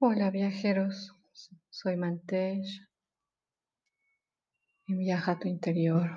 Hola 0.00 0.30
viajeros, 0.30 1.12
soy 1.70 1.96
Mantesh 1.96 2.86
y 4.86 4.94
viaja 4.94 5.32
a 5.32 5.38
tu 5.40 5.48
interior. 5.48 6.08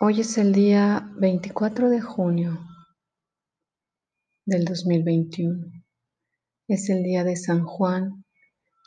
Hoy 0.00 0.20
es 0.20 0.36
el 0.36 0.52
día 0.52 1.08
24 1.16 1.88
de 1.88 2.02
junio 2.02 2.60
del 4.44 4.66
2021. 4.66 5.64
Es 6.68 6.90
el 6.90 7.02
día 7.02 7.24
de 7.24 7.36
San 7.36 7.64
Juan 7.64 8.26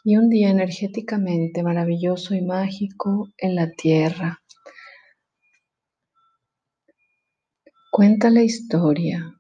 y 0.04 0.18
un 0.18 0.30
día 0.30 0.52
energéticamente 0.52 1.64
maravilloso 1.64 2.36
y 2.36 2.44
mágico 2.44 3.30
en 3.36 3.56
la 3.56 3.72
tierra. 3.72 4.44
Cuenta 7.90 8.30
la 8.30 8.44
historia 8.44 9.36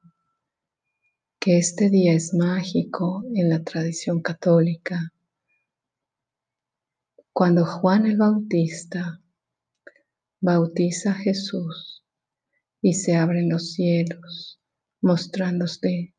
que 1.46 1.60
este 1.60 1.92
día 1.92 2.14
es 2.14 2.34
mágico 2.34 3.24
en 3.36 3.50
la 3.50 3.64
tradición 3.64 4.20
católica. 4.20 5.14
Cuando 7.32 7.68
Juan 7.68 8.08
el 8.08 8.18
Bautista 8.18 9.22
bautiza 10.42 11.12
a 11.12 11.14
Jesús 11.14 12.04
y 12.82 12.96
se 12.96 13.16
abren 13.16 13.48
los 13.48 13.74
cielos 13.74 14.60
mostrándose 15.02 16.16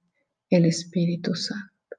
el 0.48 0.64
Espíritu 0.64 1.34
Santo. 1.34 1.96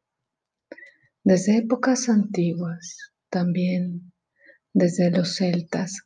Desde 1.22 1.58
épocas 1.58 2.08
antiguas, 2.08 3.12
también 3.30 4.14
desde 4.72 5.12
los 5.12 5.36
celtas, 5.36 6.04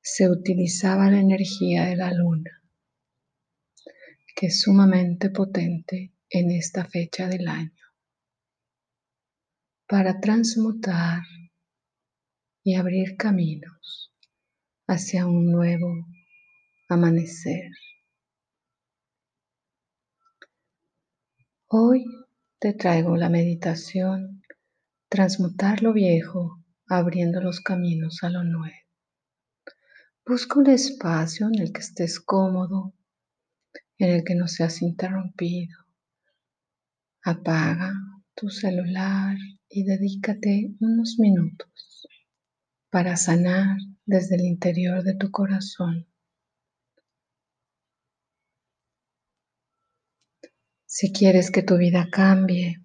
se 0.00 0.28
utilizaba 0.28 1.08
la 1.08 1.20
energía 1.20 1.84
de 1.84 1.94
la 1.94 2.12
luna, 2.12 2.50
que 4.34 4.46
es 4.46 4.62
sumamente 4.62 5.30
potente 5.30 6.13
en 6.34 6.50
esta 6.50 6.84
fecha 6.84 7.28
del 7.28 7.46
año 7.48 7.70
para 9.86 10.20
transmutar 10.20 11.22
y 12.62 12.74
abrir 12.74 13.16
caminos 13.16 14.12
hacia 14.88 15.26
un 15.26 15.52
nuevo 15.52 16.06
amanecer. 16.88 17.70
Hoy 21.68 22.04
te 22.58 22.72
traigo 22.72 23.16
la 23.16 23.28
meditación 23.28 24.42
Transmutar 25.14 25.80
lo 25.80 25.92
viejo, 25.92 26.64
abriendo 26.88 27.40
los 27.40 27.60
caminos 27.60 28.24
a 28.24 28.30
lo 28.30 28.42
nuevo. 28.42 28.74
Busca 30.26 30.58
un 30.58 30.68
espacio 30.68 31.46
en 31.46 31.62
el 31.62 31.72
que 31.72 31.82
estés 31.82 32.18
cómodo, 32.18 32.94
en 33.96 34.10
el 34.10 34.24
que 34.24 34.34
no 34.34 34.48
seas 34.48 34.82
interrumpido. 34.82 35.83
Apaga 37.26 37.90
tu 38.34 38.50
celular 38.50 39.38
y 39.70 39.84
dedícate 39.84 40.74
unos 40.80 41.16
minutos 41.18 42.06
para 42.90 43.16
sanar 43.16 43.78
desde 44.04 44.34
el 44.34 44.42
interior 44.42 45.02
de 45.02 45.14
tu 45.14 45.30
corazón. 45.30 46.06
Si 50.84 51.14
quieres 51.14 51.50
que 51.50 51.62
tu 51.62 51.78
vida 51.78 52.08
cambie, 52.12 52.84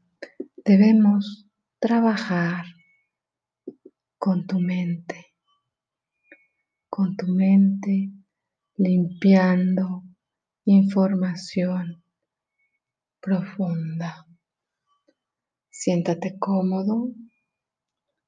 debemos 0.64 1.45
trabajar 1.80 2.64
con 4.17 4.48
tu 4.48 4.62
mente, 4.62 5.34
con 6.88 7.17
tu 7.17 7.28
mente 7.28 8.14
limpiando 8.78 10.06
información 10.64 12.02
profunda. 13.20 14.29
Siéntate 15.82 16.38
cómodo, 16.38 16.95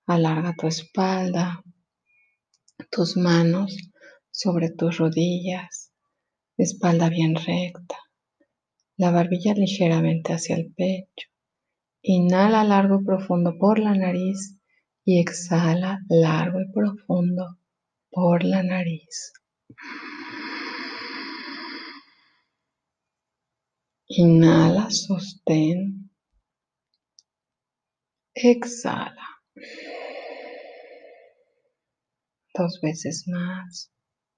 alarga 0.05 0.55
tu 0.57 0.67
espalda, 0.67 1.61
tus 2.89 3.17
manos 3.17 3.75
sobre 4.31 4.69
tus 4.69 4.99
rodillas, 4.99 5.91
espalda 6.55 7.09
bien 7.09 7.35
recta, 7.35 7.97
la 8.95 9.11
barbilla 9.11 9.53
ligeramente 9.53 10.31
hacia 10.31 10.55
el 10.55 10.73
pecho. 10.73 11.27
Inhala 12.01 12.63
largo 12.63 13.01
y 13.01 13.03
profundo 13.03 13.57
por 13.59 13.79
la 13.79 13.95
nariz 13.95 14.57
y 15.03 15.19
exhala 15.19 15.99
largo 16.07 16.61
y 16.61 16.71
profundo 16.71 17.59
por 18.09 18.45
la 18.45 18.63
nariz. 18.63 19.33
Inhala, 24.07 24.89
sostén. 24.89 26.00
Exhala. 28.35 29.27
Dos 32.53 32.79
veces 32.81 33.25
más. 33.27 33.91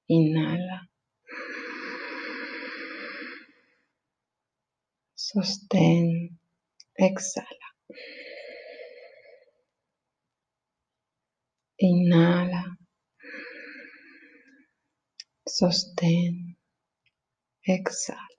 Inhala. 0.07 0.89
Sostén. 5.15 6.39
Exhala. 6.95 7.67
Inhala. 11.77 12.77
Sostén. 15.45 16.57
Exhala. 17.63 18.32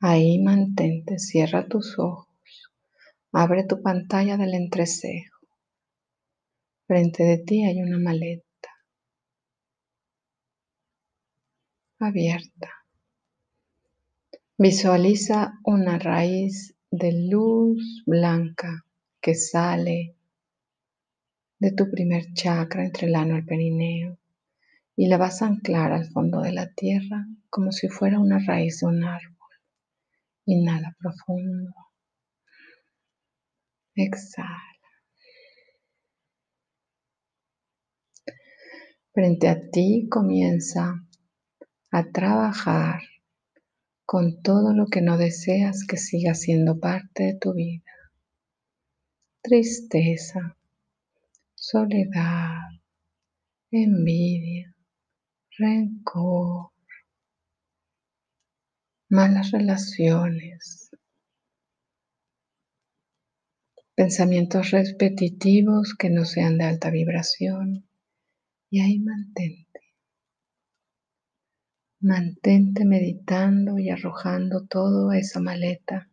Ahí 0.00 0.38
mantente, 0.38 1.18
cierra 1.18 1.66
tus 1.66 1.98
ojos, 1.98 2.28
abre 3.32 3.64
tu 3.64 3.82
pantalla 3.82 4.36
del 4.36 4.54
entrecejo. 4.54 5.38
Frente 6.86 7.24
de 7.24 7.38
ti 7.38 7.64
hay 7.64 7.82
una 7.82 7.98
maleta 7.98 8.46
abierta. 11.98 12.70
Visualiza 14.56 15.58
una 15.64 15.98
raíz 15.98 16.74
de 16.90 17.28
luz 17.28 18.02
blanca 18.06 18.84
que 19.20 19.34
sale 19.34 20.14
de 21.58 21.72
tu 21.72 21.90
primer 21.90 22.32
chakra 22.34 22.84
entre 22.84 23.08
el 23.08 23.16
ano 23.16 23.36
el 23.36 23.44
perineo 23.44 24.16
y 24.96 25.08
la 25.08 25.16
vas 25.16 25.42
a 25.42 25.46
anclar 25.46 25.92
al 25.92 26.06
fondo 26.06 26.40
de 26.40 26.52
la 26.52 26.72
tierra 26.72 27.26
como 27.50 27.72
si 27.72 27.88
fuera 27.88 28.20
una 28.20 28.38
raíz 28.38 28.80
de 28.80 28.86
un 28.86 29.04
árbol. 29.04 29.37
Inhala 30.54 30.90
profundo. 30.98 31.74
Exhala. 33.94 34.88
Frente 39.12 39.48
a 39.48 39.56
ti 39.72 40.08
comienza 40.08 41.04
a 41.90 42.10
trabajar 42.10 43.02
con 44.06 44.40
todo 44.40 44.72
lo 44.72 44.86
que 44.86 45.02
no 45.02 45.18
deseas 45.18 45.84
que 45.86 45.98
siga 45.98 46.32
siendo 46.34 46.78
parte 46.80 47.24
de 47.24 47.34
tu 47.38 47.52
vida. 47.52 47.92
Tristeza, 49.42 50.56
soledad, 51.54 52.70
envidia, 53.70 54.74
rencor, 55.58 56.70
malas 59.10 59.52
relaciones, 59.52 60.90
pensamientos 63.94 64.70
repetitivos 64.70 65.94
que 65.98 66.10
no 66.10 66.26
sean 66.26 66.58
de 66.58 66.64
alta 66.64 66.90
vibración 66.90 67.88
y 68.70 68.80
ahí 68.80 68.98
mantente. 69.00 69.80
Mantente 72.00 72.84
meditando 72.84 73.78
y 73.78 73.88
arrojando 73.88 74.66
todo 74.66 75.10
a 75.10 75.18
esa 75.18 75.40
maleta 75.40 76.10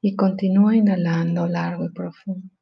y 0.00 0.14
continúa 0.16 0.76
inhalando 0.76 1.46
largo 1.46 1.84
y 1.84 1.92
profundo. 1.92 2.61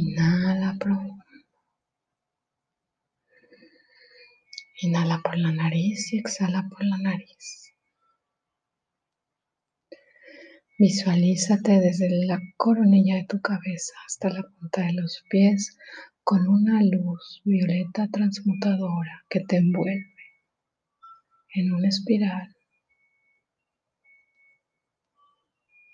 Inhala 0.00 0.76
profundo. 0.78 1.24
Inhala 4.82 5.22
por 5.24 5.38
la 5.38 5.52
nariz 5.52 6.12
y 6.12 6.18
exhala 6.18 6.68
por 6.68 6.84
la 6.84 6.98
nariz. 6.98 7.72
Visualízate 10.78 11.80
desde 11.80 12.10
la 12.26 12.38
coronilla 12.58 13.14
de 13.16 13.24
tu 13.24 13.40
cabeza 13.40 13.94
hasta 14.06 14.28
la 14.28 14.42
punta 14.42 14.82
de 14.82 14.92
los 14.92 15.24
pies 15.30 15.78
con 16.22 16.46
una 16.46 16.82
luz 16.82 17.40
violeta 17.46 18.06
transmutadora 18.12 19.24
que 19.30 19.40
te 19.48 19.56
envuelve 19.56 20.12
en 21.54 21.72
una 21.72 21.88
espiral 21.88 22.54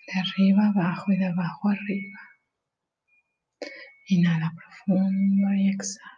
de 0.07 0.19
arriba 0.19 0.67
abajo 0.67 1.13
y 1.13 1.17
de 1.17 1.25
abajo 1.27 1.69
arriba. 1.69 2.32
Inhala 4.07 4.51
profundo 4.55 5.53
y 5.53 5.69
exhala. 5.69 6.13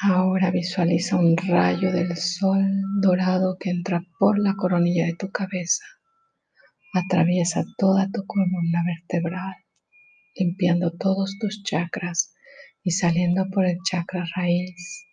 Ahora 0.00 0.50
visualiza 0.50 1.16
un 1.16 1.36
rayo 1.36 1.92
del 1.92 2.16
sol 2.16 2.64
dorado 3.00 3.56
que 3.58 3.70
entra 3.70 4.04
por 4.18 4.38
la 4.38 4.54
coronilla 4.54 5.06
de 5.06 5.16
tu 5.16 5.30
cabeza, 5.30 5.84
atraviesa 6.94 7.64
toda 7.76 8.08
tu 8.12 8.24
columna 8.26 8.84
vertebral, 8.86 9.56
limpiando 10.36 10.92
todos 10.96 11.36
tus 11.40 11.62
chakras 11.64 12.32
y 12.84 12.92
saliendo 12.92 13.48
por 13.50 13.66
el 13.66 13.78
chakra 13.82 14.24
raíz 14.36 15.04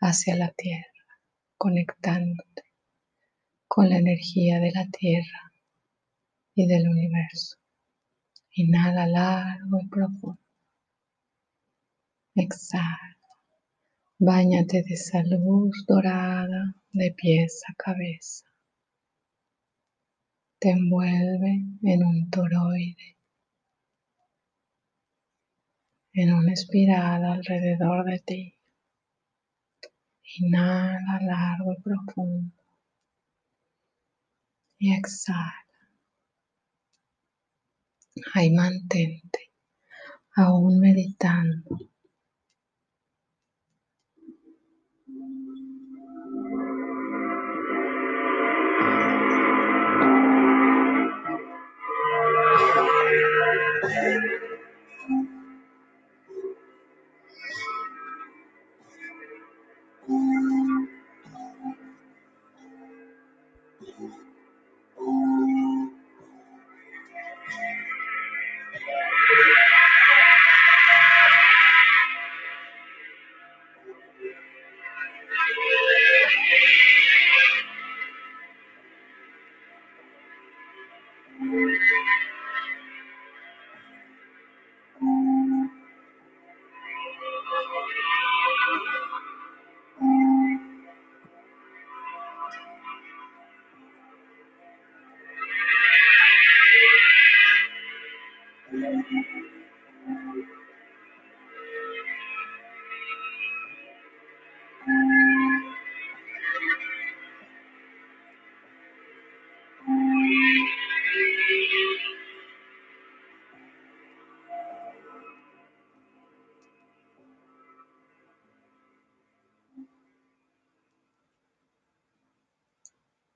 hacia 0.00 0.36
la 0.36 0.52
tierra, 0.56 0.84
conectándote 1.56 2.62
con 3.66 3.88
la 3.88 3.96
energía 3.96 4.60
de 4.60 4.70
la 4.72 4.86
tierra 4.88 5.52
y 6.54 6.66
del 6.66 6.88
universo. 6.88 7.56
Inhala 8.58 9.06
largo 9.06 9.78
y 9.82 9.86
profundo. 9.88 10.38
Exhala. 12.34 13.18
Báñate 14.18 14.82
de 14.82 14.94
esa 14.94 15.22
luz 15.24 15.84
dorada 15.86 16.74
de 16.90 17.12
pies 17.12 17.62
a 17.68 17.74
cabeza. 17.74 18.46
Te 20.58 20.70
envuelve 20.70 21.52
en 21.82 22.02
un 22.02 22.30
toroide, 22.30 23.18
en 26.14 26.32
una 26.32 26.54
espiral 26.54 27.24
alrededor 27.26 28.06
de 28.06 28.18
ti. 28.20 28.54
Inhala 30.38 31.18
largo 31.20 31.74
y 31.74 31.82
profundo. 31.82 32.54
Y 34.78 34.94
exhala. 34.94 35.65
Ahí 38.34 38.50
mantente, 38.50 39.40
aún 40.36 40.80
meditando. 40.80 41.68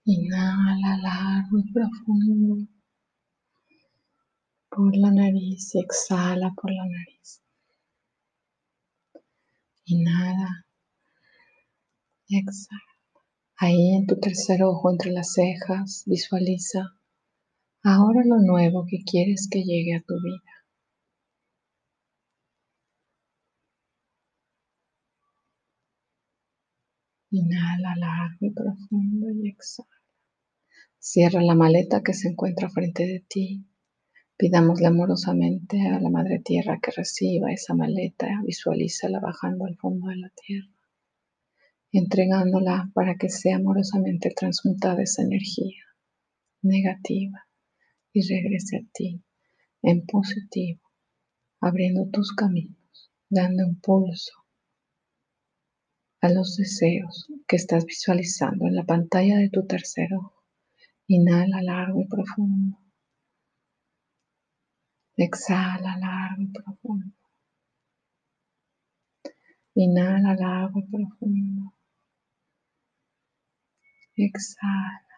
Inhala 0.07 0.97
largo 1.03 1.59
y 1.59 1.73
profundo 1.73 2.80
por 4.81 4.97
la 4.97 5.11
nariz 5.11 5.75
y 5.75 5.81
exhala 5.81 6.55
por 6.57 6.73
la 6.73 6.87
nariz. 6.87 7.43
Inhala 9.85 10.65
y 12.29 12.39
exhala. 12.39 12.93
Ahí 13.59 13.95
en 13.95 14.07
tu 14.07 14.19
tercer 14.19 14.63
ojo 14.63 14.91
entre 14.91 15.11
las 15.11 15.35
cejas 15.35 16.05
visualiza 16.07 16.97
ahora 17.83 18.23
lo 18.25 18.39
nuevo 18.39 18.87
que 18.89 19.05
quieres 19.05 19.49
que 19.51 19.65
llegue 19.65 19.97
a 19.97 20.03
tu 20.03 20.15
vida. 20.15 20.53
Inhala 27.33 27.97
largo 27.97 28.47
y 28.47 28.51
profundo 28.51 29.27
y 29.31 29.49
exhala. 29.51 29.89
Cierra 30.99 31.43
la 31.43 31.55
maleta 31.55 32.03
que 32.03 32.15
se 32.15 32.29
encuentra 32.29 32.71
frente 32.71 33.07
de 33.07 33.21
ti. 33.29 33.70
Pidámosle 34.41 34.87
amorosamente 34.87 35.77
a 35.89 36.01
la 36.01 36.09
Madre 36.09 36.39
Tierra 36.39 36.81
que 36.81 36.93
reciba 36.93 37.53
esa 37.53 37.75
maleta, 37.75 38.27
visualízala 38.43 39.21
bajando 39.21 39.67
al 39.67 39.77
fondo 39.77 40.09
de 40.09 40.17
la 40.17 40.31
tierra, 40.31 40.73
entregándola 41.93 42.91
para 42.95 43.17
que 43.17 43.29
sea 43.29 43.57
amorosamente 43.57 44.31
transmutada 44.35 45.03
esa 45.03 45.21
energía 45.25 45.85
negativa 46.63 47.47
y 48.15 48.27
regrese 48.27 48.79
a 48.79 48.81
ti 48.95 49.23
en 49.83 50.07
positivo, 50.07 50.81
abriendo 51.61 52.09
tus 52.09 52.33
caminos, 52.33 53.11
dando 53.29 53.63
impulso 53.63 54.33
a 56.23 56.31
los 56.31 56.57
deseos 56.57 57.27
que 57.47 57.57
estás 57.57 57.85
visualizando 57.85 58.67
en 58.69 58.75
la 58.75 58.85
pantalla 58.85 59.37
de 59.37 59.51
tu 59.51 59.67
tercer 59.67 60.15
ojo. 60.15 60.43
Inhala 61.09 61.61
largo 61.61 62.01
y 62.01 62.07
profundo. 62.07 62.80
Exhala 65.27 65.99
largo 65.99 66.43
y 66.43 66.47
profundo. 66.47 67.15
Inhala 69.75 70.35
largo 70.35 70.79
y 70.81 70.87
profundo. 70.91 71.75
Exhala. 74.17 75.17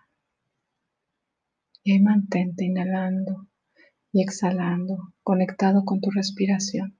Y 1.85 2.00
mantente 2.00 2.64
inhalando 2.64 3.47
y 4.12 4.23
exhalando, 4.23 5.14
conectado 5.23 5.85
con 5.85 6.00
tu 6.00 6.11
respiración. 6.11 6.99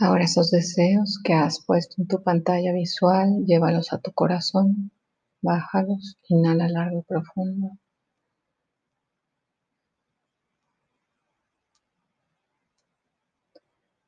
Ahora 0.00 0.24
esos 0.24 0.52
deseos 0.52 1.18
que 1.24 1.34
has 1.34 1.64
puesto 1.64 1.96
en 1.98 2.06
tu 2.06 2.22
pantalla 2.22 2.72
visual, 2.72 3.44
llévalos 3.44 3.92
a 3.92 3.98
tu 3.98 4.12
corazón, 4.12 4.92
bájalos, 5.42 6.18
inhala 6.28 6.68
largo 6.68 7.00
y 7.00 7.02
profundo. 7.02 7.70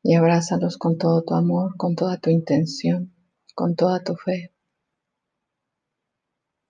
Y 0.04 0.14
abrázalos 0.14 0.78
con 0.78 0.96
todo 0.96 1.24
tu 1.24 1.34
amor, 1.34 1.76
con 1.76 1.96
toda 1.96 2.18
tu 2.18 2.30
intención, 2.30 3.12
con 3.56 3.74
toda 3.74 4.04
tu 4.04 4.14
fe. 4.14 4.52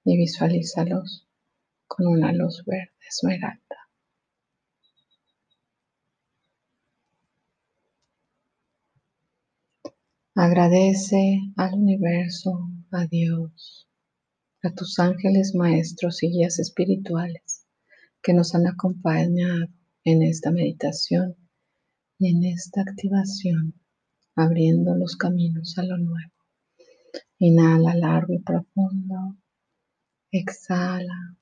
Y 0.05 0.17
visualízalos 0.17 1.29
con 1.87 2.07
una 2.07 2.33
luz 2.33 2.65
verde 2.65 2.95
esmeralda. 3.07 3.80
Agradece 10.37 11.41
al 11.57 11.75
universo, 11.75 12.71
a 12.93 13.05
Dios, 13.07 13.89
a 14.63 14.71
tus 14.71 15.01
ángeles 15.01 15.57
maestros 15.57 16.23
y 16.23 16.29
guías 16.29 16.61
espirituales 16.61 17.67
que 18.23 18.33
nos 18.33 18.55
han 18.55 18.69
acompañado 18.69 19.67
en 20.05 20.23
esta 20.23 20.53
meditación 20.53 21.35
y 22.21 22.31
en 22.31 22.45
esta 22.45 22.83
activación, 22.83 23.75
abriendo 24.37 24.95
los 24.95 25.17
caminos 25.17 25.77
a 25.79 25.83
lo 25.83 25.99
nuevo. 25.99 26.33
Inhala 27.41 27.97
largo 27.97 28.33
y 28.33 28.39
profundo. 28.39 29.37
Exhala. 30.31 31.37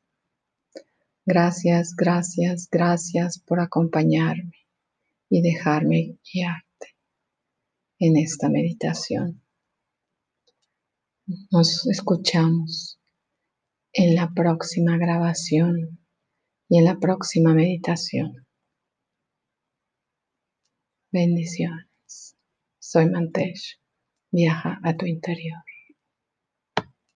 Gracias, 1.27 1.95
gracias, 1.95 2.69
gracias 2.71 3.39
por 3.39 3.61
acompañarme 3.61 4.67
y 5.29 5.43
dejarme 5.43 6.17
guiar 6.33 6.68
en 7.99 8.17
esta 8.17 8.49
meditación. 8.49 9.43
Nos 11.51 11.87
escuchamos 11.87 12.99
en 13.93 14.15
la 14.15 14.31
próxima 14.35 14.97
grabación 14.97 15.99
y 16.69 16.79
en 16.79 16.85
la 16.85 16.99
próxima 16.99 17.55
meditación. 17.55 18.47
Bendiciones. 21.11 22.37
Soy 22.79 23.11
Mantesh. 23.11 23.81
Viaja 24.31 24.79
a 24.83 24.97
tu 24.97 25.07
interior. 25.07 25.68